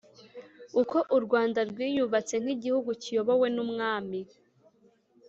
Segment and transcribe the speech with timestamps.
[0.81, 4.19] uko u Rwanda rwiyubatse nk igihugu kiyobowe n umwami